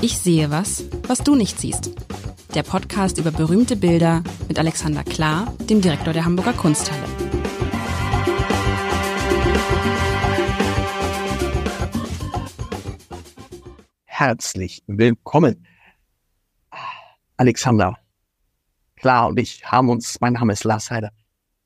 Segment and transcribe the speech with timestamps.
[0.00, 1.90] Ich sehe was, was du nicht siehst.
[2.54, 7.02] Der Podcast über berühmte Bilder mit Alexander Klar, dem Direktor der Hamburger Kunsthalle.
[14.04, 15.66] Herzlich willkommen.
[17.36, 17.98] Alexander,
[18.94, 21.10] Klar und ich haben uns, mein Name ist Lars Heider,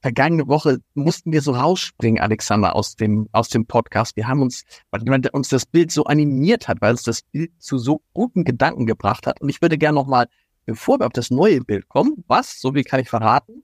[0.02, 4.16] vergangene Woche mussten wir so rausspringen, Alexander, aus dem, aus dem Podcast.
[4.16, 5.02] Wir haben uns, weil
[5.32, 9.26] uns das Bild so animiert hat, weil es das Bild zu so guten Gedanken gebracht
[9.26, 9.40] hat.
[9.40, 10.26] Und ich würde gerne nochmal,
[10.66, 13.62] bevor wir auf das neue Bild kommen, was, so wie kann ich verraten,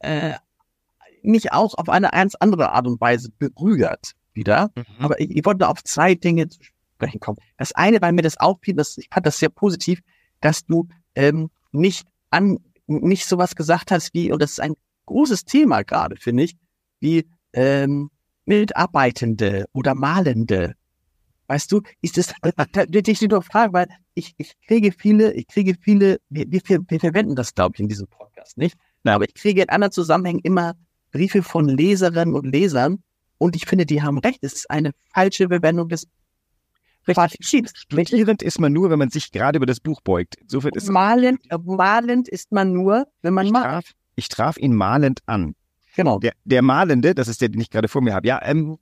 [0.00, 0.34] äh,
[1.22, 4.70] mich auch auf eine ganz andere Art und Weise berührt wieder.
[4.76, 4.84] Mhm.
[4.98, 7.38] Aber ich, ich wollte auf zwei Dinge zu sprechen kommen.
[7.56, 10.02] Das eine, weil mir das auffiel, das, ich fand das sehr positiv,
[10.42, 14.74] dass du ähm, nicht an nicht sowas gesagt hast wie, und das ist ein
[15.06, 16.56] großes Thema gerade, finde ich,
[17.00, 18.10] wie ähm,
[18.44, 20.74] Mitarbeitende oder Malende.
[21.48, 22.34] Weißt du, ist das,
[22.72, 26.50] da würde ich dich nur fragen, weil ich, ich kriege viele, ich kriege viele, wir,
[26.50, 28.76] wir, wir verwenden das, glaube ich, in diesem Podcast nicht.
[29.02, 30.74] Na, aber ich kriege in anderen Zusammenhängen immer
[31.12, 33.02] Briefe von Leserinnen und Lesern
[33.38, 34.38] und ich finde, die haben recht.
[34.42, 36.08] Es ist eine falsche Verwendung des
[37.08, 40.34] Studierend ist man nur, wenn man sich gerade über das Buch beugt.
[40.40, 45.54] Insofern ist malend, malend ist man nur, wenn man malt ich traf ihn malend an.
[45.94, 46.18] Genau.
[46.18, 48.26] Der, der Malende, das ist der, den ich gerade vor mir habe.
[48.26, 48.78] Ja, ähm,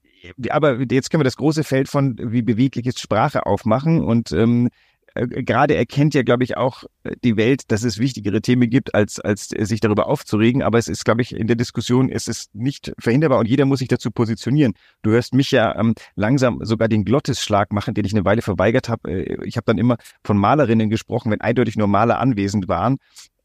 [0.50, 4.68] aber jetzt können wir das große Feld von wie beweglich ist Sprache aufmachen und ähm,
[5.14, 6.84] äh, gerade erkennt ja, glaube ich, auch
[7.22, 10.62] die Welt, dass es wichtigere Themen gibt, als, als sich darüber aufzuregen.
[10.62, 13.78] Aber es ist, glaube ich, in der Diskussion, es ist nicht verhinderbar und jeder muss
[13.78, 14.72] sich dazu positionieren.
[15.02, 18.88] Du hörst mich ja ähm, langsam sogar den Glottisschlag machen, den ich eine Weile verweigert
[18.88, 19.10] habe.
[19.10, 22.96] Äh, ich habe dann immer von Malerinnen gesprochen, wenn eindeutig nur Maler anwesend waren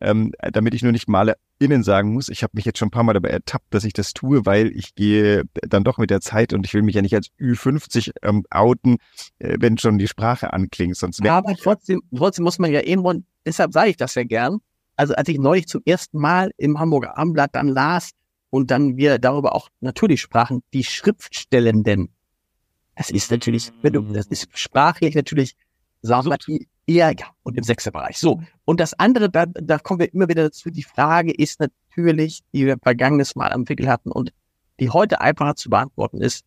[0.02, 1.08] ähm, damit ich nur nicht
[1.60, 2.30] MalerInnen sagen muss.
[2.30, 4.72] Ich habe mich jetzt schon ein paar Mal dabei ertappt, dass ich das tue, weil
[4.76, 8.12] ich gehe dann doch mit der Zeit und ich will mich ja nicht als Ü50
[8.24, 8.98] ähm, outen,
[9.40, 10.96] äh, wenn schon die Sprache anklingt.
[10.96, 13.14] Sonst ja, aber trotzdem, trotzdem muss man ja irgendwo,
[13.46, 14.60] deshalb sage ich das ja gern.
[14.96, 18.12] Also als ich neulich zum ersten Mal im Hamburger Abendblatt dann las
[18.50, 22.09] und dann wir darüber auch natürlich sprachen, die Schriftstellenden.
[22.96, 25.56] Das ist natürlich, das ist sprachlich natürlich,
[26.02, 27.13] sagen wir, eher, ja,
[27.44, 28.17] und im Sechserbereich.
[28.17, 28.41] So.
[28.66, 30.69] Und das andere, da, da kommen wir immer wieder dazu.
[30.69, 34.33] Die Frage ist natürlich, die wir vergangenes Mal am Wickel hatten und
[34.79, 36.45] die heute einfacher zu beantworten ist,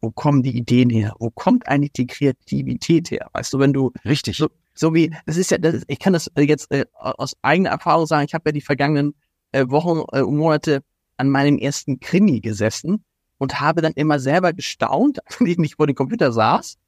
[0.00, 1.14] wo kommen die Ideen her?
[1.18, 3.28] Wo kommt eigentlich die Kreativität her?
[3.32, 6.30] Weißt du, wenn du richtig so, so wie das ist ja, das, ich kann das
[6.36, 8.26] jetzt äh, aus eigener Erfahrung sagen.
[8.26, 9.14] Ich habe ja die vergangenen
[9.52, 10.82] äh, Wochen äh, und Monate
[11.16, 13.04] an meinem ersten Krimi gesessen
[13.38, 16.78] und habe dann immer selber gestaunt, wenn ich nicht vor dem Computer saß,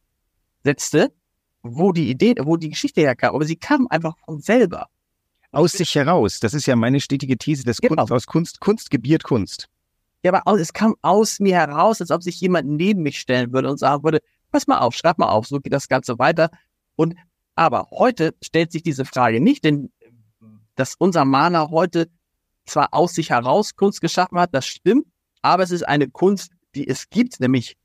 [0.64, 1.12] setzte
[1.62, 4.88] wo die Idee, wo die Geschichte herkam, aber sie kam einfach von selber.
[5.50, 6.40] Aus sich heraus.
[6.40, 7.96] Das ist ja meine stetige These, dass genau.
[7.96, 9.68] Kunst aus Kunst, Kunst gebiert Kunst.
[10.22, 13.52] Ja, aber aus, es kam aus mir heraus, als ob sich jemand neben mich stellen
[13.52, 14.20] würde und sagen würde,
[14.50, 16.50] pass mal auf, schreib mal auf, so geht das Ganze weiter.
[16.96, 17.14] Und,
[17.54, 19.90] aber heute stellt sich diese Frage nicht, denn
[20.74, 22.08] dass unser Maler heute
[22.66, 25.06] zwar aus sich heraus Kunst geschaffen hat, das stimmt,
[25.42, 27.76] aber es ist eine Kunst, die es gibt, nämlich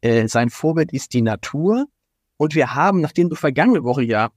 [0.00, 1.86] äh, sein Vorbild ist die Natur
[2.40, 4.30] und wir haben, nachdem du vergangene Woche ja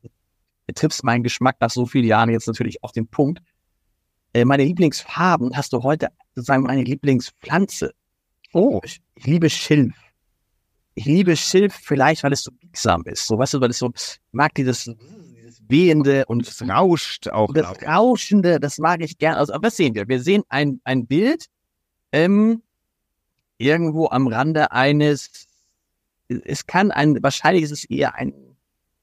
[0.75, 3.41] triffst meinen Geschmack nach so vielen Jahren jetzt natürlich auf den Punkt,
[4.33, 7.93] äh, meine Lieblingsfarben hast du heute sozusagen meine Lieblingspflanze.
[8.51, 8.81] Oh.
[8.83, 9.95] Ich, ich liebe Schilf.
[10.95, 13.25] Ich liebe Schilf vielleicht, weil es so biegsam ist.
[13.25, 14.83] So, weißt du, weil es so, ich mag dieses,
[15.37, 17.47] dieses Wehende und es rauscht auch.
[17.47, 19.35] Und das Rauschende, das mag ich gern.
[19.35, 20.09] Also, was sehen wir?
[20.09, 21.45] Wir sehen ein, ein Bild,
[22.11, 22.63] ähm,
[23.57, 25.47] irgendwo am Rande eines
[26.27, 28.33] es kann ein, wahrscheinlich ist es eher ein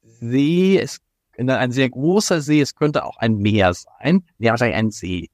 [0.02, 1.00] See, es
[1.38, 5.30] ein sehr großer See, es könnte auch ein Meer sein, ja, wahrscheinlich ein See.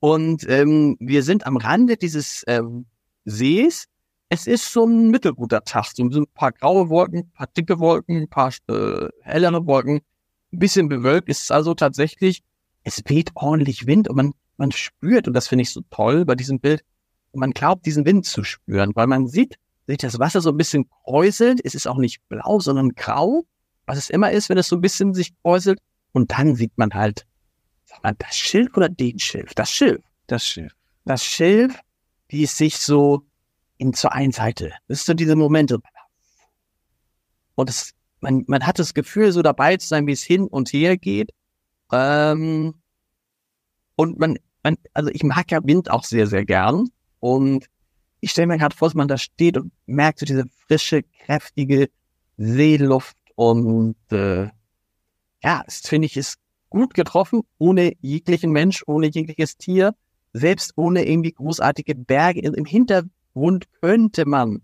[0.00, 2.86] Und ähm, wir sind am Rande dieses ähm,
[3.24, 3.86] Sees.
[4.30, 8.16] Es ist so ein mittelguter Tag, so ein paar graue Wolken, ein paar dicke Wolken,
[8.16, 10.00] ein paar äh, hellere Wolken,
[10.52, 11.28] ein bisschen bewölkt.
[11.28, 12.42] Es ist also tatsächlich,
[12.82, 16.34] es weht ordentlich Wind und man, man spürt, und das finde ich so toll bei
[16.34, 16.82] diesem Bild,
[17.32, 19.56] man glaubt, diesen Wind zu spüren, weil man sieht,
[19.90, 21.60] sich das Wasser so ein bisschen kräuselt.
[21.64, 23.44] Es ist auch nicht blau, sondern grau,
[23.86, 25.80] was es immer ist, wenn es so ein bisschen sich kräuselt.
[26.12, 27.26] Und dann sieht man halt,
[27.84, 29.54] sagt man, das Schilf oder den Schilf?
[29.54, 30.02] Das Schilf.
[30.26, 30.72] Das Schilf.
[31.04, 31.78] Das Schilf,
[32.28, 33.24] wie es sich so
[33.78, 34.72] in zur einen Seite.
[34.88, 35.78] Das ist so diese Momente.
[37.54, 40.72] Und es, man, man hat das Gefühl, so dabei zu sein, wie es hin und
[40.72, 41.30] her geht.
[41.92, 42.74] Ähm,
[43.96, 46.88] und man, man, also ich mag ja Wind auch sehr, sehr gern.
[47.18, 47.66] Und
[48.20, 51.88] ich stelle mir gerade vor, dass man da steht und merkt so diese frische, kräftige
[52.36, 54.48] Seeluft und äh,
[55.42, 56.38] ja, das finde ich ist
[56.68, 59.94] gut getroffen, ohne jeglichen Mensch, ohne jegliches Tier,
[60.32, 62.40] selbst ohne irgendwie großartige Berge.
[62.40, 64.62] Im Hintergrund könnte man,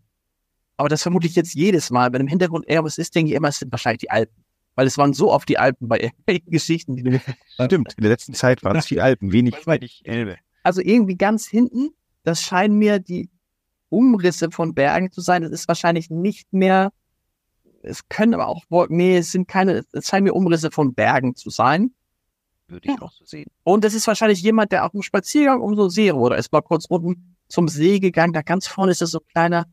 [0.76, 3.48] aber das vermute ich jetzt jedes Mal, wenn im Hintergrund irgendwas ist, denke ich immer,
[3.48, 4.44] es sind wahrscheinlich die Alpen.
[4.74, 7.20] weil es waren so oft die Alpen bei irgendwelchen Geschichten, die du
[7.64, 10.36] Stimmt, in der letzten Zeit waren es viel Alpen, wenig, wenig Elbe.
[10.62, 11.90] Also irgendwie ganz hinten,
[12.24, 13.30] das scheinen mir die
[13.88, 15.42] Umrisse von Bergen zu sein.
[15.42, 16.92] Das ist wahrscheinlich nicht mehr,
[17.82, 21.36] es können aber auch Wolken, nee, es sind keine, es scheinen mir Umrisse von Bergen
[21.36, 21.92] zu sein.
[22.68, 23.46] Würde ich auch so sehen.
[23.62, 26.62] Und das ist wahrscheinlich jemand, der auf dem Spaziergang um so See oder ist mal
[26.62, 28.32] kurz unten zum See gegangen.
[28.32, 29.66] Da ganz vorne ist das so ein kleiner,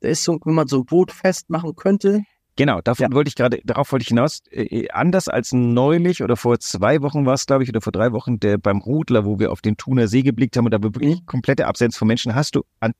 [0.00, 2.22] da ist so, wenn man so ein Boot festmachen könnte.
[2.56, 3.16] Genau, davon Ja.
[3.16, 4.40] wollte ich gerade, darauf wollte ich hinaus.
[4.50, 8.12] Äh, anders als neulich oder vor zwei Wochen war es, glaube ich, oder vor drei
[8.12, 11.24] Wochen, der beim Rudler, wo wir auf den Thuner See geblickt haben und da wirklich
[11.26, 12.92] komplette Absenz von Menschen, hast du an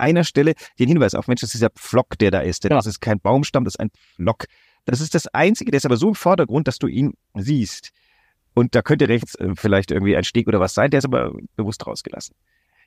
[0.00, 2.64] einer Stelle den Hinweis auf, Mensch, das ist dieser Pflock, der da ist.
[2.64, 2.76] Denn Ja.
[2.76, 4.46] das ist kein Baumstamm, das ist ein Pflock.
[4.84, 7.90] Das ist das Einzige, der ist aber so im Vordergrund, dass du ihn siehst.
[8.54, 11.32] Und da könnte rechts äh, vielleicht irgendwie ein Steg oder was sein, der ist aber
[11.56, 12.34] bewusst rausgelassen.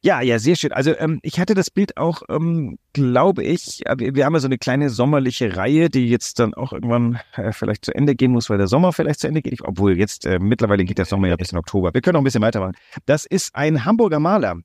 [0.05, 0.73] Ja, ja, sehr schön.
[0.73, 4.47] Also ähm, ich hatte das Bild auch, ähm, glaube ich, äh, wir, haben ja so
[4.47, 8.49] eine kleine sommerliche Reihe, die jetzt dann auch irgendwann äh, vielleicht zu Ende gehen muss,
[8.49, 9.61] weil der Sommer vielleicht zu Ende geht.
[9.63, 11.93] Obwohl jetzt äh, mittlerweile geht der Sommer ja bis in Oktober.
[11.93, 12.75] Wir können noch ein bisschen weitermachen.
[13.05, 14.57] Das ist ein Hamburger Maler.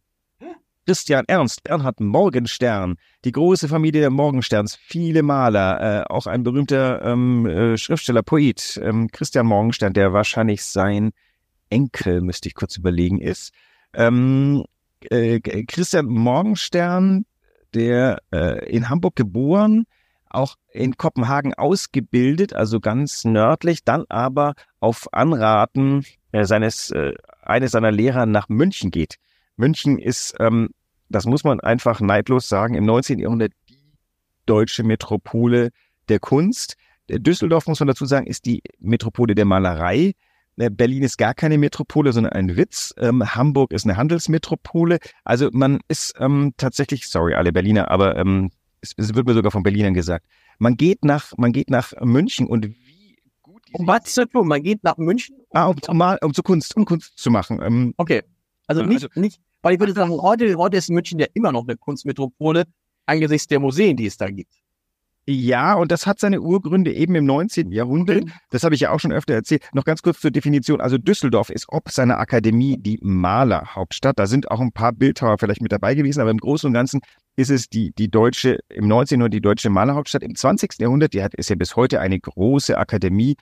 [0.89, 2.97] Christian Ernst, Bernhard Morgenstern,
[3.27, 8.81] die große Familie der Morgensterns, viele Maler, äh, auch ein berühmter ähm, äh, Schriftsteller, Poet,
[8.83, 11.11] ähm, Christian Morgenstern, der wahrscheinlich sein
[11.69, 13.53] Enkel, müsste ich kurz überlegen, ist.
[13.93, 14.65] Ähm,
[15.11, 17.27] äh, Christian Morgenstern,
[17.75, 19.85] der äh, in Hamburg geboren,
[20.31, 27.13] auch in Kopenhagen ausgebildet, also ganz nördlich, dann aber auf Anraten äh, seines äh,
[27.43, 29.19] eines seiner Lehrer nach München geht.
[29.59, 30.71] München ist, ähm,
[31.09, 33.19] das muss man einfach neidlos sagen, im 19.
[33.19, 33.79] Jahrhundert die
[34.47, 35.71] deutsche Metropole
[36.09, 36.77] der Kunst.
[37.11, 40.13] Düsseldorf, muss man dazu sagen, ist die Metropole der Malerei.
[40.59, 42.93] Äh, Berlin ist gar keine Metropole, sondern ein Witz.
[42.99, 44.99] Ähm, Hamburg ist eine Handelsmetropole.
[45.25, 48.51] Also man ist ähm, tatsächlich, sorry, alle Berliner, aber ähm,
[48.81, 50.27] es, es wird mir sogar von Berlinern gesagt.
[50.59, 54.49] Man geht nach, man geht nach München und wie gut Um was zu tun?
[54.49, 55.37] Man geht nach München.
[55.53, 57.61] ah, um, um, mal, um zu Kunst, um Kunst zu machen.
[57.63, 58.23] Ähm, Okay.
[58.67, 61.67] Also nicht, Also- nicht, weil ich würde sagen, heute, heute ist München ja immer noch
[61.67, 62.65] eine Kunstmetropole
[63.07, 64.53] angesichts der Museen, die es da gibt.
[65.31, 67.71] Ja, und das hat seine Urgründe eben im 19.
[67.71, 68.25] Jahrhundert.
[68.49, 69.63] Das habe ich ja auch schon öfter erzählt.
[69.75, 70.81] Noch ganz kurz zur Definition.
[70.81, 74.19] Also Düsseldorf ist ob seiner Akademie die Malerhauptstadt.
[74.19, 77.03] Da sind auch ein paar Bildhauer vielleicht mit dabei gewesen, aber im Großen und Ganzen
[77.37, 79.21] ist es die, die deutsche, im 19.
[79.21, 80.23] Jahrhundert die deutsche Malerhauptstadt.
[80.23, 80.79] Im 20.
[80.79, 83.37] Jahrhundert, die hat, ist ja bis heute eine große Akademie.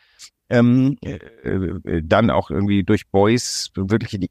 [0.51, 4.31] Ähm, äh, äh, dann auch irgendwie durch Beuys wirklich in die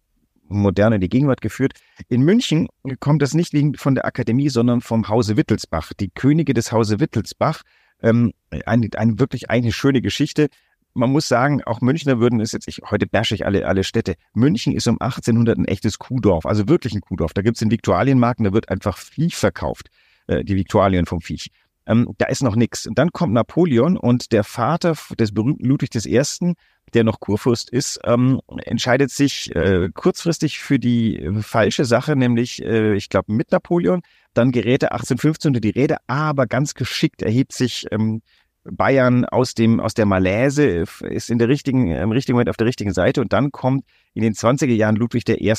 [0.59, 1.73] Moderne, die Gegenwart geführt.
[2.07, 2.67] In München
[2.99, 5.93] kommt das nicht wegen von der Akademie, sondern vom Hause Wittelsbach.
[5.93, 7.61] Die Könige des Hause Wittelsbach,
[8.01, 8.33] ähm,
[8.65, 10.47] eine, eine wirklich eine schöne Geschichte.
[10.93, 14.15] Man muss sagen, auch Münchner würden es jetzt, ich, heute bashe ich alle, alle Städte.
[14.33, 17.33] München ist um 1800 ein echtes Kuhdorf, also wirklich ein Kuhdorf.
[17.33, 19.89] Da gibt's den Viktualienmarkt, da wird einfach Viech verkauft,
[20.27, 21.51] äh, die Viktualien vom Viech.
[21.87, 22.87] Ähm, da ist noch nix.
[22.87, 26.53] Und dann kommt Napoleon und der Vater des berühmten Ludwig I.,
[26.93, 32.63] der noch Kurfürst ist, ähm, entscheidet sich äh, kurzfristig für die äh, falsche Sache, nämlich,
[32.63, 34.01] äh, ich glaube, mit Napoleon.
[34.33, 38.21] Dann gerät er 1815 unter die Rede, aber ganz geschickt erhebt sich ähm,
[38.63, 42.67] Bayern aus dem aus der Malaise, ist in der richtigen im richtigen Moment auf der
[42.67, 45.53] richtigen Seite und dann kommt in den 20er Jahren Ludwig I.,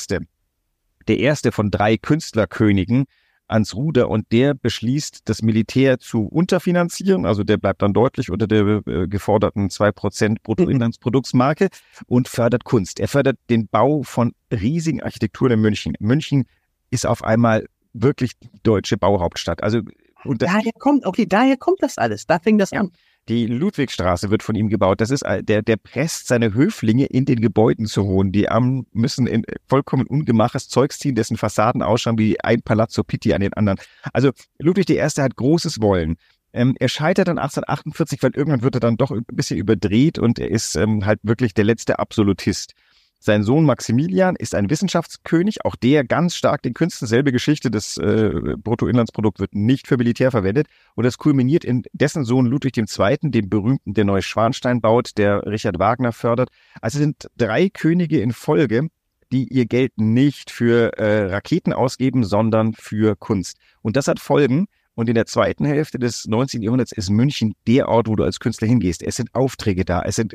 [1.07, 3.05] der erste von drei Künstlerkönigen
[3.47, 7.25] ans Ruder und der beschließt, das Militär zu unterfinanzieren.
[7.25, 11.69] Also der bleibt dann deutlich unter der äh, geforderten 2% Bruttoinlandsproduktsmarke
[12.07, 12.99] und fördert Kunst.
[12.99, 15.93] Er fördert den Bau von riesigen Architekturen in München.
[15.99, 16.45] München
[16.91, 19.63] ist auf einmal wirklich die deutsche Bauhauptstadt.
[19.63, 19.81] Also
[20.23, 22.25] und Daher kommt, okay, daher kommt das alles.
[22.25, 22.81] Da fing das Ja.
[22.81, 22.91] an.
[23.27, 25.01] Die Ludwigstraße wird von ihm gebaut.
[25.01, 28.31] Das ist äh, der, der presst seine Höflinge in den Gebäuden zu wohnen.
[28.31, 33.33] Die am, müssen in vollkommen ungemaches Zeugs ziehen, dessen Fassaden ausschauen wie ein Palazzo Pitti
[33.33, 33.79] an den anderen.
[34.13, 34.99] Also Ludwig I.
[34.99, 36.15] hat großes Wollen.
[36.53, 40.39] Ähm, er scheitert dann 1848, weil irgendwann wird er dann doch ein bisschen überdreht und
[40.39, 42.73] er ist ähm, halt wirklich der letzte Absolutist.
[43.19, 47.07] Sein Sohn Maximilian ist ein Wissenschaftskönig, auch der ganz stark den Künsten.
[47.07, 50.67] Selbe Geschichte, das äh, Bruttoinlandsprodukt wird nicht für Militär verwendet.
[50.95, 55.79] Und das kulminiert in dessen Sohn Ludwig II., dem berühmten, der Neuschwanstein baut, der Richard
[55.79, 56.49] Wagner fördert.
[56.79, 58.89] Also sind drei Könige in Folge,
[59.31, 63.57] die ihr Geld nicht für äh, Raketen ausgeben, sondern für Kunst.
[63.81, 64.67] Und das hat Folgen.
[64.93, 66.63] Und in der zweiten Hälfte des 19.
[66.63, 69.03] Jahrhunderts ist München der Ort, wo du als Künstler hingehst.
[69.03, 70.33] Es sind Aufträge da, es sind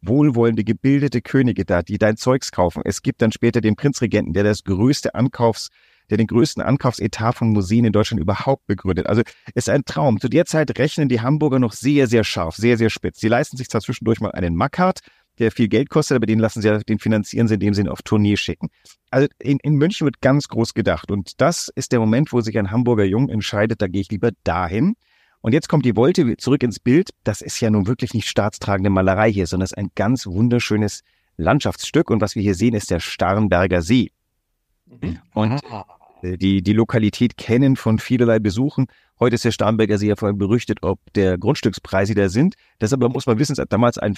[0.00, 2.82] wohlwollende, gebildete Könige da, die dein Zeugs kaufen.
[2.84, 5.68] Es gibt dann später den Prinzregenten, der das größte Ankaufs,
[6.10, 9.06] der den größten Ankaufsetat von Museen in Deutschland überhaupt begründet.
[9.06, 9.22] Also
[9.54, 10.20] ist ein Traum.
[10.20, 13.20] Zu der Zeit rechnen die Hamburger noch sehr, sehr scharf, sehr, sehr spitz.
[13.20, 15.00] Sie leisten sich zwar zwischendurch mal einen Mackart,
[15.38, 17.88] der viel Geld kostet, aber den lassen sie ja, den finanzieren sie, indem sie ihn
[17.88, 18.68] auf Tournee schicken.
[19.10, 21.10] Also in, in München wird ganz groß gedacht.
[21.10, 24.30] Und das ist der Moment, wo sich ein Hamburger Jung entscheidet, da gehe ich lieber
[24.44, 24.94] dahin.
[25.40, 27.10] Und jetzt kommt die Wolte zurück ins Bild.
[27.24, 31.02] Das ist ja nun wirklich nicht staatstragende Malerei hier, sondern es ist ein ganz wunderschönes
[31.36, 32.10] Landschaftsstück.
[32.10, 34.10] Und was wir hier sehen, ist der Starnberger See.
[34.86, 35.18] Mhm.
[35.34, 35.62] Und
[36.22, 38.86] äh, die, die Lokalität kennen von vielerlei Besuchen.
[39.20, 42.56] Heute ist der Starnberger See ja vor allem berüchtigt, ob der Grundstückspreise da sind.
[42.78, 44.16] Das aber muss man wissen, es ist damals ein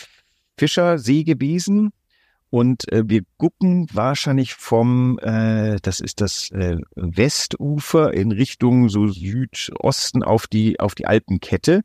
[0.57, 1.93] Fischersee gewesen.
[2.51, 9.07] Und äh, wir gucken wahrscheinlich vom, äh, das ist das äh, Westufer in Richtung so
[9.07, 11.83] Südosten auf die, auf die Alpenkette.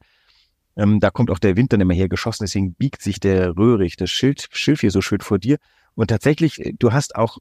[0.75, 4.09] Ähm, da kommt auch der Wind dann immer hergeschossen, deswegen biegt sich der Röhrig, das
[4.09, 5.57] Schild, Schilf hier so schön vor dir.
[5.93, 7.37] Und tatsächlich, äh, du hast auch,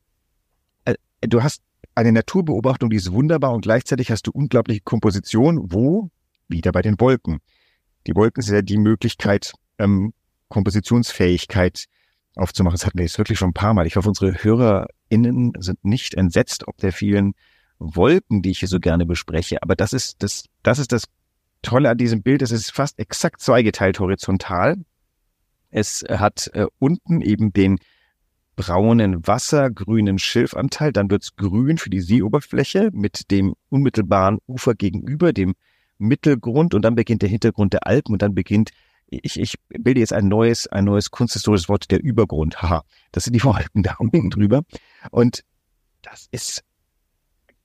[0.85, 1.63] äh, du hast
[1.95, 6.11] eine Naturbeobachtung, die ist wunderbar und gleichzeitig hast du unglaubliche Komposition, wo?
[6.49, 7.41] Wieder bei den Wolken.
[8.07, 10.13] Die Wolken sind ja die Möglichkeit, ähm,
[10.49, 11.87] Kompositionsfähigkeit
[12.37, 12.75] aufzumachen.
[12.75, 13.87] Das hatten wir jetzt wirklich schon ein paar Mal.
[13.87, 17.35] Ich hoffe, unsere HörerInnen sind nicht entsetzt, ob der vielen
[17.79, 19.63] Wolken, die ich hier so gerne bespreche.
[19.63, 21.05] Aber das ist das, das ist das
[21.63, 22.43] Tolle an diesem Bild.
[22.43, 24.77] Es ist fast exakt zweigeteilt horizontal.
[25.71, 27.79] Es hat äh, unten eben den
[28.57, 35.55] braunen wassergrünen Schilfanteil, dann wird's grün für die Seeoberfläche mit dem unmittelbaren Ufer gegenüber, dem
[35.99, 38.71] Mittelgrund und dann beginnt der Hintergrund der Alpen und dann beginnt
[39.09, 42.63] ich, ich bilde jetzt ein neues, ein neues kunsthistorisches Wort, der Übergrund.
[42.63, 44.63] Haha, das sind die Wolken da unten drüber.
[45.11, 45.45] Und
[46.03, 46.65] das ist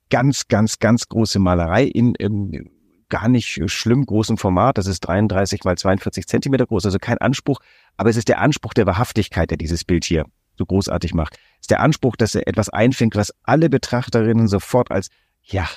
[0.09, 2.71] ganz, ganz, ganz große Malerei in, in
[3.09, 4.77] gar nicht schlimm großen Format.
[4.77, 7.59] Das ist 33 mal 42 Zentimeter groß, also kein Anspruch.
[7.97, 10.25] Aber es ist der Anspruch der Wahrhaftigkeit, der dieses Bild hier
[10.57, 11.35] so großartig macht.
[11.55, 15.09] Es ist der Anspruch, dass er etwas einfängt, was alle Betrachterinnen sofort als,
[15.43, 15.67] ja,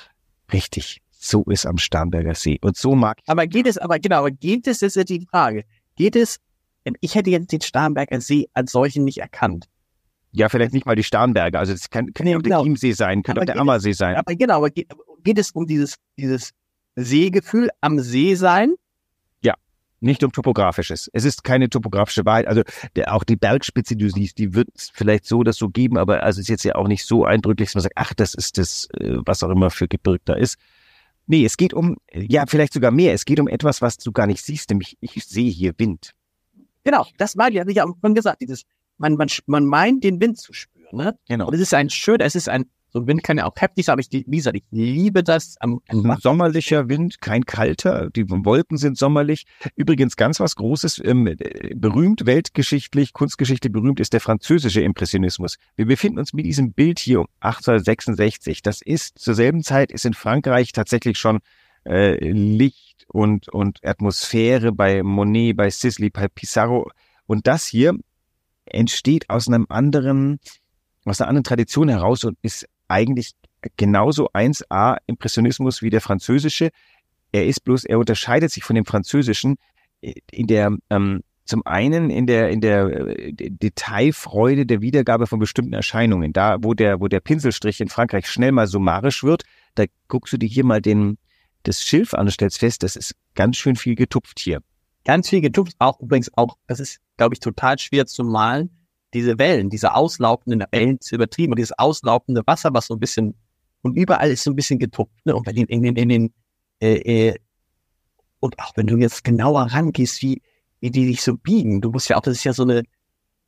[0.51, 2.59] richtig, so ist am Starnberger See.
[2.61, 3.29] Und so mag ich.
[3.29, 5.63] Aber geht es, aber genau, aber geht es, ist ja die Frage.
[5.95, 6.39] Geht es,
[6.99, 9.67] ich hätte jetzt den Starnberger See als solchen nicht erkannt.
[10.31, 11.59] Ja, vielleicht nicht mal die Starnberger.
[11.59, 12.57] Also es kann, kann ja auch genau.
[12.57, 14.15] der Chiemsee sein, könnte auch der Ammersee sein.
[14.15, 14.91] Aber genau, aber geht,
[15.23, 16.51] geht es um dieses, dieses
[16.95, 18.73] Seegefühl am See sein?
[19.41, 19.53] Ja,
[20.01, 21.09] nicht um topografisches.
[21.13, 22.47] Es ist keine topografische Wahrheit.
[22.47, 22.63] Also
[22.95, 25.97] der, auch die Bergspitze, die du siehst, die wird es vielleicht so das so geben,
[25.97, 28.57] aber also ist jetzt ja auch nicht so eindrücklich, dass man sagt, ach, das ist
[28.57, 30.57] das, äh, was auch immer für Gebirg da ist.
[31.25, 33.13] Nee, es geht um, ja, vielleicht sogar mehr.
[33.13, 36.11] Es geht um etwas, was du gar nicht siehst, nämlich ich sehe hier Wind.
[36.83, 38.63] Genau, das meine ich, hatte ich ja schon gesagt, dieses,
[38.97, 41.17] man, man, man meint, den Wind zu spüren, ne?
[41.27, 41.47] Genau.
[41.47, 43.85] Und es ist ein schöner, es ist ein, so ein Wind kann ja auch heftig
[43.85, 48.29] sein, aber ich, wie gesagt, ich liebe das am, am Sommerlicher Wind, kein kalter, die
[48.29, 49.45] Wolken sind sommerlich.
[49.75, 51.35] Übrigens ganz was Großes, ähm,
[51.75, 55.57] berühmt, weltgeschichtlich, kunstgeschichtlich berühmt ist der französische Impressionismus.
[55.75, 58.61] Wir befinden uns mit diesem Bild hier um 1866.
[58.61, 61.39] Das ist, zur selben Zeit ist in Frankreich tatsächlich schon
[61.85, 66.91] äh, Licht und, und Atmosphäre bei Monet, bei Sisley, bei Pissarro.
[67.25, 67.95] Und das hier
[68.65, 70.39] entsteht aus einem anderen,
[71.05, 73.31] aus einer anderen Tradition heraus und ist eigentlich
[73.77, 76.69] genauso 1A Impressionismus wie der französische.
[77.31, 79.55] Er ist bloß, er unterscheidet sich von dem französischen
[80.31, 82.85] in der, ähm, zum einen in der, in der
[83.17, 86.33] äh, Detailfreude der Wiedergabe von bestimmten Erscheinungen.
[86.33, 89.43] Da, wo der, wo der Pinselstrich in Frankreich schnell mal summarisch wird,
[89.75, 91.17] da guckst du dir hier mal den,
[91.63, 94.61] das Schilf an und stellst fest, das ist ganz schön viel getupft hier.
[95.05, 98.69] Ganz viel getupft, auch übrigens auch, das ist, glaube ich, total schwer zu malen
[99.13, 103.35] diese Wellen, diese auslaufenden Wellen ist übertrieben und dieses auslaufende Wasser, was so ein bisschen
[103.81, 105.13] und überall ist so ein bisschen getupft.
[105.25, 105.35] Ne?
[105.35, 106.33] Und bei den, in den, in den
[106.81, 107.35] äh, äh,
[108.39, 110.41] und auch wenn du jetzt genauer rangehst, wie,
[110.79, 112.83] wie die sich so biegen, du musst ja auch, das ist ja so eine,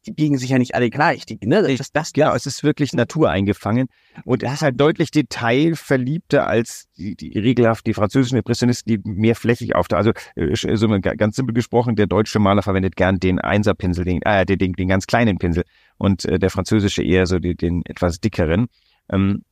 [0.06, 1.26] die biegen sich ja nicht alle gleich.
[1.26, 1.76] Die, ne?
[1.78, 3.88] das, das, ja, es ist wirklich Natur eingefangen.
[4.24, 9.36] Und es ist halt deutlich detailverliebter als die, die regelhaft die französischen Impressionisten, die mehr
[9.36, 14.06] flächig auf Also äh, so ganz simpel gesprochen, der deutsche Maler verwendet gern den Einserpinsel,
[14.06, 15.64] den, äh, den, den, den ganz kleinen Pinsel
[15.98, 18.68] und äh, der französische eher so die, den etwas dickeren.
[19.10, 19.44] Ähm,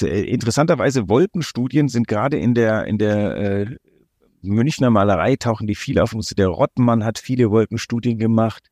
[0.00, 3.76] äh, interessanterweise Wolkenstudien sind gerade in der in der äh,
[4.42, 6.14] Münchner Malerei tauchen die viel auf.
[6.38, 8.70] Der Rottmann hat viele Wolkenstudien gemacht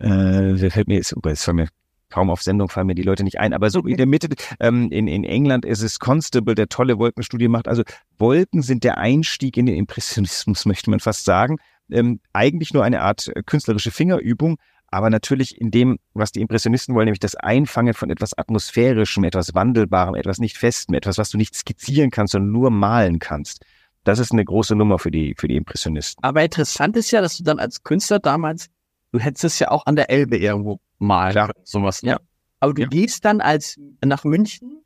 [0.00, 1.68] äh, fällt mir oh, jetzt fallen mir
[2.10, 4.28] kaum auf Sendung fallen mir die Leute nicht ein, aber so in der Mitte,
[4.58, 7.68] ähm, in, in England ist es Constable, der tolle Wolkenstudie macht.
[7.68, 7.84] Also
[8.18, 11.56] Wolken sind der Einstieg in den Impressionismus, möchte man fast sagen.
[11.90, 16.94] Ähm, eigentlich nur eine Art äh, künstlerische Fingerübung, aber natürlich in dem, was die Impressionisten
[16.94, 21.38] wollen, nämlich das Einfangen von etwas Atmosphärischem, etwas Wandelbarem, etwas nicht Festem, etwas, was du
[21.38, 23.64] nicht skizzieren kannst, sondern nur malen kannst.
[24.04, 26.24] Das ist eine große Nummer für die, für die Impressionisten.
[26.24, 28.68] Aber interessant ist ja, dass du dann als Künstler damals
[29.12, 31.50] du hättest es ja auch an der Elbe irgendwo malen Klar.
[31.64, 32.02] sowas.
[32.02, 32.10] Ne?
[32.10, 32.20] Ja.
[32.60, 32.88] Aber du ja.
[32.88, 34.82] gehst dann als nach München.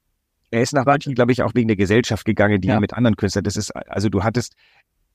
[0.51, 2.79] Er ist nach München, glaube ich, auch wegen der Gesellschaft gegangen, die ja.
[2.79, 3.45] mit anderen Künstlern.
[3.45, 4.55] Das ist, also du hattest,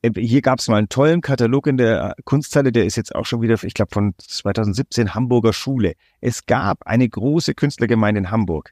[0.01, 3.25] äh, hier gab es mal einen tollen Katalog in der Kunsthalle, der ist jetzt auch
[3.25, 5.93] schon wieder, ich glaube, von 2017 Hamburger Schule.
[6.19, 8.71] Es gab eine große Künstlergemeinde in Hamburg.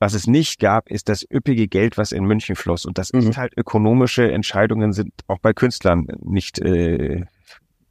[0.00, 2.84] Was es nicht gab, ist das üppige Geld, was in München floss.
[2.84, 3.20] Und das Mhm.
[3.20, 7.24] ist halt ökonomische Entscheidungen sind auch bei Künstlern nicht äh,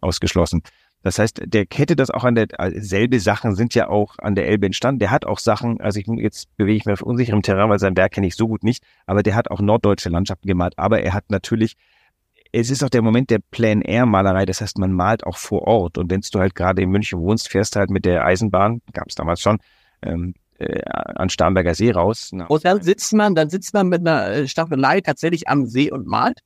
[0.02, 0.62] ausgeschlossen.
[1.04, 4.36] Das heißt, der hätte das auch an der äh, selbe Sachen sind ja auch an
[4.36, 5.00] der Elbe entstanden.
[5.00, 7.98] Der hat auch Sachen, also ich jetzt bewege ich mich auf unsicherem Terrain, weil sein
[7.98, 10.74] Werk kenne ich so gut nicht, aber der hat auch norddeutsche Landschaften gemalt.
[10.78, 11.76] Aber er hat natürlich,
[12.52, 14.46] es ist auch der Moment der Plein Air Malerei.
[14.46, 15.98] Das heißt, man malt auch vor Ort.
[15.98, 19.08] Und wenn du halt gerade in München wohnst, fährst du halt mit der Eisenbahn, gab
[19.10, 19.58] es damals schon,
[20.04, 22.30] ähm, äh, an Starnberger See raus.
[22.34, 25.92] Na, Und dann sitzt man, dann sitzt man mit einer äh, Staffelei tatsächlich am See
[25.92, 26.42] und malt.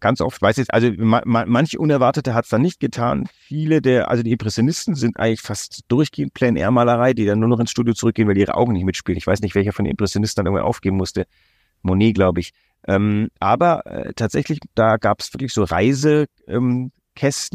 [0.00, 3.28] Ganz oft, weiß jetzt, also ma, ma, manche Unerwartete hat es dann nicht getan.
[3.32, 7.48] Viele der, also die Impressionisten sind eigentlich fast durchgehend Plein Air Malerei, die dann nur
[7.48, 9.18] noch ins Studio zurückgehen, weil ihre Augen nicht mitspielen.
[9.18, 11.26] Ich weiß nicht, welcher von den Impressionisten dann irgendwann aufgeben musste.
[11.82, 12.52] Monet, glaube ich.
[12.86, 16.28] Ähm, aber äh, tatsächlich, da gab es wirklich so Reisekästen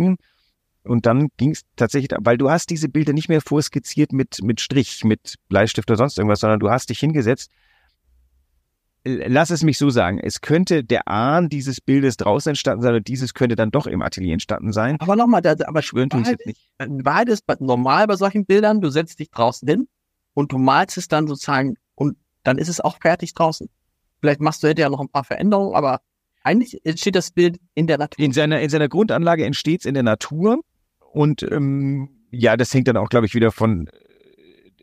[0.07, 0.17] ähm,
[0.83, 4.61] und dann ging es tatsächlich, weil du hast diese Bilder nicht mehr vorskizziert mit, mit
[4.61, 7.51] Strich, mit Bleistift oder sonst irgendwas, sondern du hast dich hingesetzt
[9.05, 13.07] lass es mich so sagen, es könnte der Ahn dieses Bildes draußen entstanden sein und
[13.07, 14.97] dieses könnte dann doch im Atelier entstanden sein.
[14.99, 16.69] Aber nochmal, da, aber Schwören tue ich jetzt nicht.
[16.79, 19.87] Wahrheit ist normal bei solchen Bildern, du setzt dich draußen hin
[20.33, 23.69] und du malst es dann sozusagen und dann ist es auch fertig draußen.
[24.19, 26.01] Vielleicht machst du hinterher noch ein paar Veränderungen, aber
[26.43, 28.23] eigentlich entsteht das Bild in der Natur.
[28.23, 30.61] In seiner, in seiner Grundanlage entsteht es in der Natur
[30.99, 33.87] und ähm, ja, das hängt dann auch, glaube ich, wieder von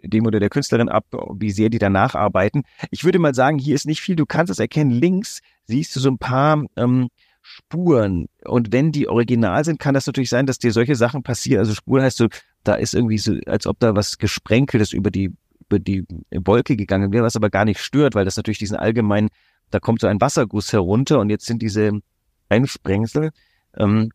[0.02, 2.62] dem oder der Künstlerin ab, wie sehr die danach arbeiten.
[2.90, 4.90] Ich würde mal sagen, hier ist nicht viel, du kannst es erkennen.
[4.90, 7.08] Links siehst du so ein paar ähm,
[7.42, 11.58] Spuren und wenn die original sind, kann das natürlich sein, dass dir solche Sachen passieren.
[11.58, 12.28] Also Spuren heißt so,
[12.62, 15.32] da ist irgendwie so, als ob da was Gesprenkeltes über die
[15.68, 19.30] über die Wolke gegangen wäre, was aber gar nicht stört, weil das natürlich diesen allgemeinen,
[19.70, 22.00] da kommt so ein Wasserguss herunter und jetzt sind diese
[22.48, 23.30] Einsprengsel,
[23.76, 24.10] ähm,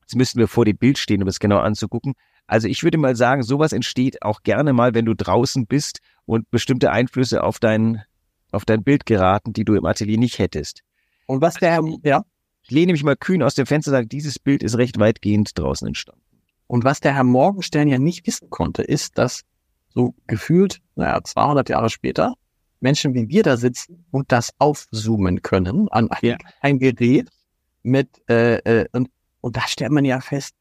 [0.00, 2.14] jetzt müssten wir vor dem Bild stehen, um es genau anzugucken.
[2.46, 6.50] Also ich würde mal sagen, sowas entsteht auch gerne mal, wenn du draußen bist und
[6.50, 8.02] bestimmte Einflüsse auf dein,
[8.52, 10.82] auf dein Bild geraten, die du im Atelier nicht hättest.
[11.26, 12.22] Und was der, ja,
[12.62, 15.58] Ich lehne mich mal kühn aus dem Fenster und sage, dieses Bild ist recht weitgehend
[15.58, 16.20] draußen entstanden.
[16.68, 19.42] und was der Herr Morgenstern ja nicht wissen konnte, ist, dass
[19.88, 22.34] so gefühlt, naja, 200 Jahre später,
[22.80, 26.36] Menschen wie wir da sitzen und das aufzoomen können an ein, Ja.
[26.60, 27.28] ein Gerät
[27.82, 29.08] mit, äh, äh, und,
[29.40, 30.54] und da stellt man ja fest,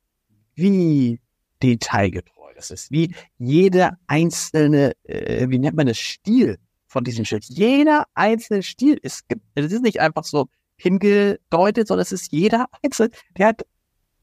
[0.55, 1.19] wie
[1.61, 7.45] detailgetreu das ist, wie jeder einzelne, äh, wie nennt man das, Stil von diesem Schild.
[7.45, 13.11] Jeder einzelne Stil ist, es ist nicht einfach so hingedeutet, sondern es ist jeder einzelne,
[13.37, 13.65] der hat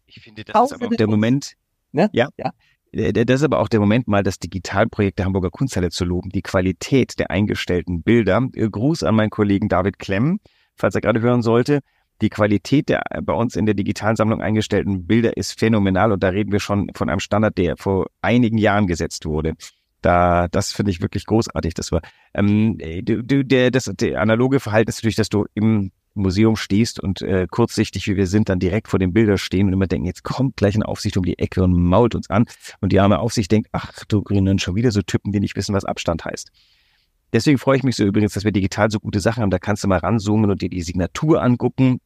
[0.06, 1.54] Ich finde, das ist aber auch der Moment,
[1.92, 2.08] Ne?
[2.12, 2.52] ja, Ja.
[2.92, 6.30] Äh, Das ist aber auch der Moment, mal das Digitalprojekt der Hamburger Kunsthalle zu loben,
[6.30, 8.48] die Qualität der eingestellten Bilder.
[8.54, 10.40] Äh, Gruß an meinen Kollegen David Klemm,
[10.74, 11.80] falls er gerade hören sollte.
[12.22, 16.22] Die Qualität der äh, bei uns in der digitalen Sammlung eingestellten Bilder ist phänomenal und
[16.22, 19.54] da reden wir schon von einem Standard, der vor einigen Jahren gesetzt wurde.
[20.00, 21.74] Da, das finde ich wirklich großartig.
[21.74, 22.00] Das war
[22.34, 26.56] ähm, äh, du, du, der, das der analoge Verhalten ist natürlich, dass du im Museum
[26.56, 29.86] stehst und äh, kurzsichtig, wie wir sind, dann direkt vor dem Bilder stehen und immer
[29.86, 32.44] denken, jetzt kommt gleich eine Aufsicht um die Ecke und mault uns an.
[32.80, 35.74] Und die arme Aufsicht denkt, ach du Grünen, schon wieder so Typen, die nicht wissen,
[35.74, 36.50] was Abstand heißt.
[37.32, 39.50] Deswegen freue ich mich so übrigens, dass wir digital so gute Sachen haben.
[39.50, 41.98] Da kannst du mal ranzoomen und dir die Signatur angucken,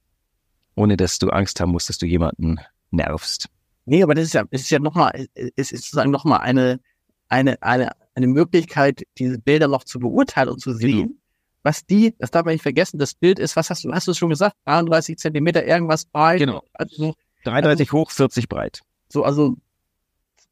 [0.76, 2.60] ohne dass du Angst haben musst, dass du jemanden
[2.90, 3.48] nervst.
[3.86, 6.80] Nee, aber das ist ja, es ist ja nochmal, es ist sozusagen nochmal eine,
[7.28, 11.20] eine, eine, eine Möglichkeit, diese Bilder noch zu beurteilen und zu sehen.
[11.62, 14.14] Was die, das darf man nicht vergessen, das Bild ist, was hast du, hast du
[14.14, 14.56] schon gesagt?
[14.66, 16.38] 33 Zentimeter irgendwas breit.
[16.38, 16.62] Genau.
[16.72, 18.82] Also, 33 hoch, 40 breit.
[19.08, 19.56] so, also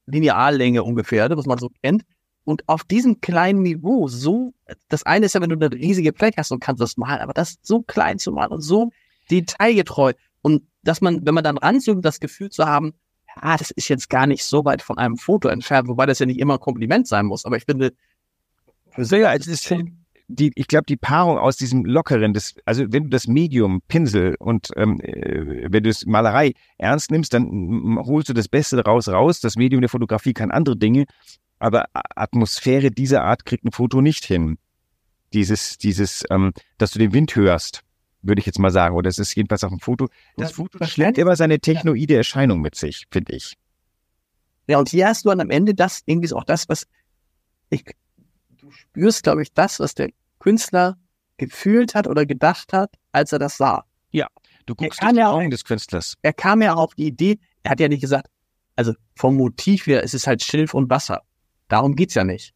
[0.07, 2.03] Lineallänge ungefähr, ne, was man so kennt.
[2.45, 4.53] Und auf diesem kleinen Niveau, so,
[4.89, 7.33] das eine ist ja, wenn du eine riesige Fläche hast und kannst das malen, aber
[7.33, 8.91] das so klein zu malen und so
[9.31, 10.13] detailgetreu.
[10.43, 12.95] Und dass man, wenn man dann ranzoomt, das Gefühl zu haben,
[13.43, 16.27] ja, das ist jetzt gar nicht so weit von einem Foto entfernt, wobei das ja
[16.27, 17.45] nicht immer ein Kompliment sein muss.
[17.45, 17.93] Aber ich finde,
[18.97, 19.75] ja, es ist
[20.29, 24.37] die, ich glaube, die Paarung aus diesem Lockeren, das, also wenn du das Medium, Pinsel
[24.39, 29.09] und ähm, äh, wenn du es Malerei ernst nimmst, dann holst du das Beste daraus
[29.09, 29.41] raus.
[29.41, 31.05] Das Medium der Fotografie kann andere Dinge,
[31.59, 34.59] aber Atmosphäre dieser Art kriegt ein Foto nicht hin.
[35.33, 37.83] Dieses, dieses, ähm, dass du den Wind hörst,
[38.27, 40.09] würde ich jetzt mal sagen, oder es ist jedenfalls auf dem Foto.
[40.37, 43.55] Das Ja, Foto lernt- immer seine technoide Erscheinung mit sich, finde ich.
[44.67, 46.87] Ja, und hier hast du dann am Ende das, irgendwie ist auch das, was
[47.71, 47.85] ich,
[48.51, 50.97] du spürst, glaube ich, das, was der Künstler
[51.37, 53.85] gefühlt hat oder gedacht hat, als er das sah.
[54.67, 56.15] Du guckst durch die ja auch- Augen des Künstlers.
[56.23, 58.29] Er kam ja auf die Idee, er hat ja nicht gesagt,
[58.77, 61.21] also vom Motiv her, es ist halt Schilf und Wasser.
[61.69, 62.55] Darum geht's ja nicht.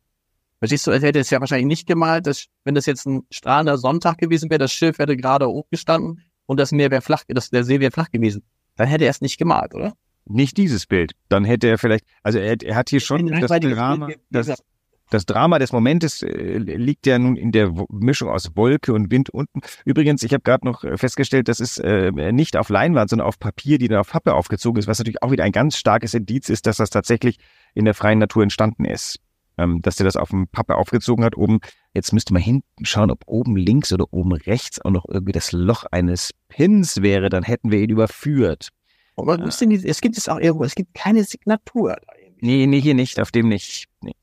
[0.58, 3.78] Verstehst du, er hätte es ja wahrscheinlich nicht gemalt, dass, wenn das jetzt ein strahlender
[3.78, 7.64] Sonntag gewesen wäre, das Schiff hätte gerade hochgestanden und das Meer wäre flach, das, der
[7.64, 8.42] See wäre flach gewesen.
[8.76, 9.92] Dann hätte er es nicht gemalt, oder?
[10.24, 11.12] Nicht dieses Bild.
[11.28, 14.62] Dann hätte er vielleicht, also er, er hat hier schon das Drama, das,
[15.10, 19.30] das Drama des Momentes äh, liegt ja nun in der Mischung aus Wolke und Wind
[19.30, 19.60] unten.
[19.84, 23.38] Übrigens, ich habe gerade noch äh, festgestellt, das ist äh, nicht auf Leinwand, sondern auf
[23.38, 26.48] Papier, die dann auf Pappe aufgezogen ist, was natürlich auch wieder ein ganz starkes Indiz
[26.50, 27.38] ist, dass das tatsächlich
[27.74, 29.18] in der freien Natur entstanden ist.
[29.58, 31.58] Ähm, dass der das auf dem Pappe aufgezogen hat oben.
[31.92, 35.52] Jetzt müsste man hinten schauen, ob oben links oder oben rechts auch noch irgendwie das
[35.52, 38.68] Loch eines Pins wäre, dann hätten wir ihn überführt.
[39.16, 39.46] Aber ja.
[39.46, 41.96] es gibt es auch irgendwo, es gibt keine Signatur.
[42.40, 43.86] Nee, nee, hier nicht, auf dem nicht.
[44.00, 44.14] Nee.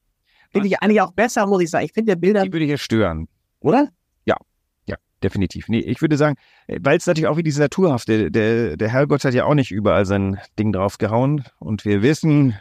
[0.51, 1.83] Finde ich eigentlich auch besser, muss ich sagen.
[1.83, 2.43] Ich finde der Bilder.
[2.43, 3.27] Die würde hier stören.
[3.59, 3.89] Oder?
[4.25, 4.37] Ja,
[4.87, 5.67] ja, definitiv.
[5.67, 9.33] Nee, ich würde sagen, weil es natürlich auch wie diese Naturhafte, der, der Herrgott hat
[9.33, 11.43] ja auch nicht überall sein Ding draufgehauen.
[11.59, 12.55] Und wir wissen,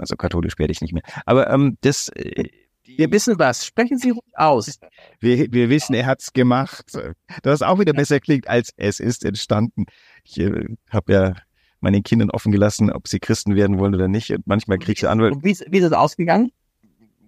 [0.00, 1.02] also katholisch werde ich nicht mehr.
[1.26, 2.08] Aber ähm, das.
[2.10, 2.48] Äh,
[2.82, 3.64] wir wissen was.
[3.64, 4.80] Sprechen Sie ruhig aus.
[5.20, 6.98] Wir, wir wissen, er hat's gemacht.
[7.42, 9.84] Das auch wieder besser klingt als es ist entstanden.
[10.24, 11.34] Ich äh, habe ja
[11.80, 14.30] meinen Kindern offen gelassen, ob sie Christen werden wollen oder nicht.
[14.30, 15.36] Und manchmal kriege ich Anwälte.
[15.36, 16.50] Und wie ist, wie ist es ausgegangen?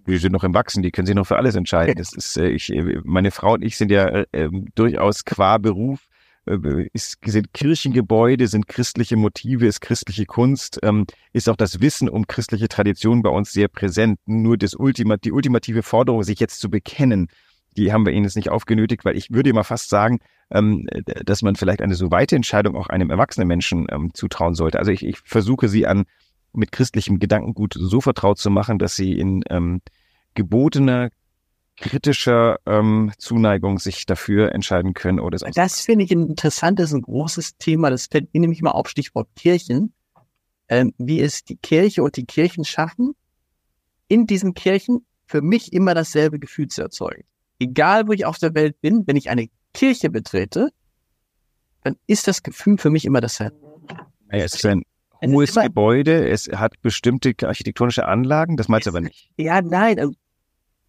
[0.05, 1.95] Wir sind noch im Wachsen, die können sich noch für alles entscheiden.
[1.97, 5.57] Das ist, äh, ich, äh, meine Frau und ich sind ja äh, ähm, durchaus qua
[5.57, 6.07] Beruf
[6.45, 12.27] ist, sind Kirchengebäude, sind christliche Motive, ist christliche Kunst, ähm, ist auch das Wissen um
[12.27, 14.19] christliche Traditionen bei uns sehr präsent.
[14.25, 17.27] Nur das Ultima, die ultimative Forderung, sich jetzt zu bekennen,
[17.77, 20.19] die haben wir ihnen jetzt nicht aufgenötigt, weil ich würde mal fast sagen,
[20.51, 20.87] ähm,
[21.25, 24.79] dass man vielleicht eine so weite Entscheidung auch einem erwachsenen Menschen ähm, zutrauen sollte.
[24.79, 26.03] Also ich, ich versuche sie an
[26.53, 29.81] mit christlichem Gedankengut so vertraut zu machen, dass sie in ähm,
[30.35, 31.09] gebotener
[31.77, 37.01] kritischer ähm, Zuneigung sich dafür entscheiden können oder es Das finde ich ein interessantes, ein
[37.01, 37.89] großes Thema.
[37.89, 39.93] Das fällt mir nämlich mal auf Stichwort Kirchen.
[40.69, 43.15] Ähm, wie es die Kirche und die Kirchen schaffen,
[44.07, 47.25] in diesen Kirchen für mich immer dasselbe Gefühl zu erzeugen.
[47.59, 50.69] Egal, wo ich auf der Welt bin, wenn ich eine Kirche betrete,
[51.83, 53.57] dann ist das Gefühl für mich immer dasselbe.
[54.31, 54.83] Ja, es ist ein
[55.25, 59.31] hohes Gebäude, es hat bestimmte architektonische Anlagen, das meinst du aber nicht.
[59.37, 60.13] Ja, nein, also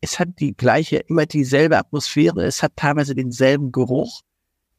[0.04, 4.20] es hat die gleiche, immer dieselbe Atmosphäre, es hat teilweise denselben Geruch.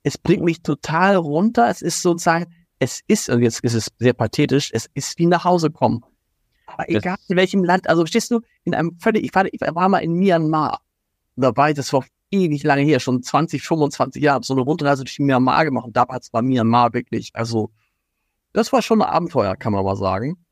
[0.03, 1.67] Es bringt mich total runter.
[1.67, 2.45] Es ist sozusagen,
[2.77, 6.05] es ist, und jetzt ist es sehr pathetisch, es ist wie nach Hause kommen.
[6.67, 9.89] Aber egal in welchem Land, also stehst du in einem völlig, ich war, ich war
[9.89, 10.81] mal in Myanmar.
[11.35, 15.05] Da war ich, das war ewig lange her, schon 20, 25 Jahre, so eine Rundreise
[15.05, 15.87] durch Myanmar gemacht.
[15.87, 17.71] Und damals war Myanmar wirklich, also,
[18.53, 20.44] das war schon ein Abenteuer, kann man mal sagen.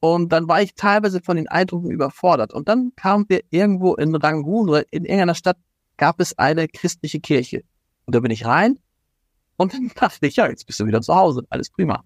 [0.00, 2.52] Und dann war ich teilweise von den Eindrücken überfordert.
[2.52, 5.56] Und dann kamen wir irgendwo in Rangoon oder in irgendeiner Stadt
[5.96, 7.62] gab es eine christliche Kirche.
[8.04, 8.78] Und da bin ich rein
[9.56, 11.42] und dann dachte ich, ja, jetzt bist du wieder zu Hause.
[11.50, 12.04] Alles prima.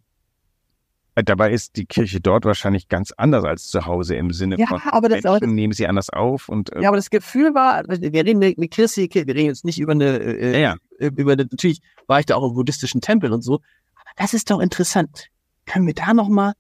[1.17, 4.67] Äh, dabei ist die Kirche dort wahrscheinlich ganz anders als zu Hause im Sinne ja,
[4.67, 7.83] von aber das, Menschen nehmen sie anders auf und äh, ja, aber das Gefühl war,
[7.89, 11.09] wir reden eine christliche Kirche, wir reden jetzt nicht über eine, äh, ja, ja.
[11.09, 14.51] über eine, natürlich war ich da auch im buddhistischen Tempel und so, aber das ist
[14.53, 15.27] doch interessant.
[15.67, 16.53] Können wir da noch mal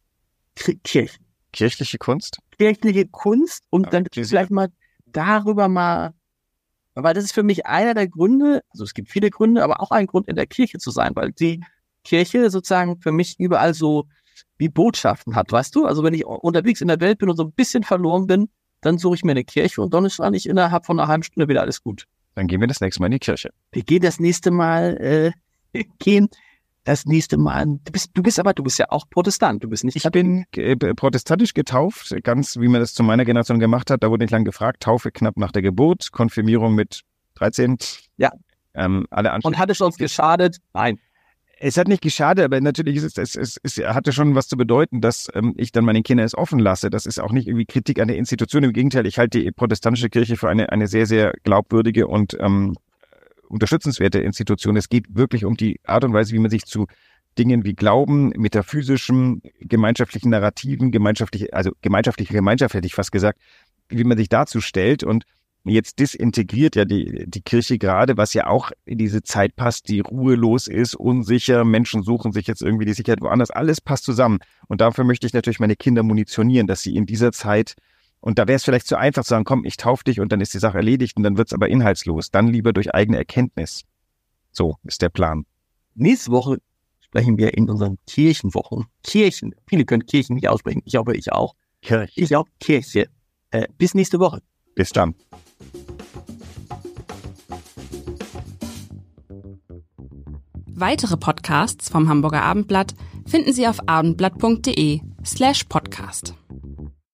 [0.85, 1.25] Kirchen.
[1.53, 2.39] Kirchliche Kunst?
[2.57, 4.69] Kirchliche Kunst und ja, dann vielleicht mal
[5.07, 6.13] darüber mal,
[6.95, 9.91] weil das ist für mich einer der Gründe, also es gibt viele Gründe, aber auch
[9.91, 11.61] ein Grund in der Kirche zu sein, weil die
[12.05, 14.07] Kirche sozusagen für mich überall so
[14.59, 15.87] wie Botschaften hat, weißt du?
[15.87, 18.49] Also wenn ich unterwegs in der Welt bin und so ein bisschen verloren bin,
[18.81, 21.49] dann suche ich mir eine Kirche und dann ist eigentlich innerhalb von einer halben Stunde
[21.49, 22.07] wieder alles gut.
[22.35, 23.51] Dann gehen wir das nächste Mal in die Kirche.
[23.73, 25.33] Wir gehen das nächste Mal
[25.75, 26.29] äh, gehen
[26.85, 27.67] das nächste Mal.
[27.67, 29.63] Du bist, du bist aber, du bist ja auch Protestant.
[29.63, 29.97] Du bist nicht.
[29.97, 34.03] Ich bin äh, protestantisch getauft, ganz wie man das zu meiner Generation gemacht hat.
[34.03, 34.83] Da wurde nicht lang gefragt.
[34.83, 37.03] Taufe knapp nach der Geburt, Konfirmierung mit
[37.35, 37.79] 13.
[38.17, 38.31] Ja.
[38.75, 40.59] Ähm, alle Und hat es uns geschadet?
[40.73, 40.99] Nein.
[41.63, 44.57] Es hat nicht geschadet, aber natürlich ist es, es, es, es hatte schon was zu
[44.57, 46.89] bedeuten, dass ähm, ich dann meine Kinder es offen lasse.
[46.89, 48.63] Das ist auch nicht irgendwie Kritik an der Institution.
[48.63, 52.77] Im Gegenteil, ich halte die protestantische Kirche für eine, eine sehr, sehr glaubwürdige und ähm,
[53.51, 54.77] unterstützenswerte Institution.
[54.77, 56.87] Es geht wirklich um die Art und Weise, wie man sich zu
[57.39, 63.41] Dingen wie Glauben, metaphysischem, gemeinschaftlichen Narrativen, gemeinschaftliche, also gemeinschaftliche Gemeinschaft hätte ich fast gesagt,
[63.89, 65.25] wie man sich dazu stellt und
[65.65, 70.01] jetzt disintegriert ja die, die Kirche gerade, was ja auch in diese Zeit passt, die
[70.01, 74.39] ruhelos ist, unsicher, Menschen suchen sich jetzt irgendwie die Sicherheit woanders, alles passt zusammen.
[74.69, 77.75] Und dafür möchte ich natürlich meine Kinder munitionieren, dass sie in dieser Zeit
[78.21, 80.41] und da wäre es vielleicht zu einfach zu sagen, komm, ich taufe dich und dann
[80.41, 82.31] ist die Sache erledigt und dann wird's aber inhaltslos.
[82.31, 83.85] Dann lieber durch eigene Erkenntnis.
[84.53, 85.47] So ist der Plan.
[85.95, 86.59] Nächste Woche
[87.01, 88.87] sprechen wir in unseren Kirchenwochen.
[89.03, 89.55] Kirchen.
[89.67, 90.83] Viele können Kirchen nicht aussprechen.
[90.85, 91.55] Ich hoffe, ich auch.
[91.83, 92.13] Kirche.
[92.15, 93.09] Ich auch Kirche.
[93.51, 94.43] Äh, bis nächste Woche.
[94.75, 95.15] Bis dann.
[100.67, 102.95] Weitere Podcasts vom Hamburger Abendblatt
[103.27, 106.35] finden Sie auf abendblatt.de slash podcast.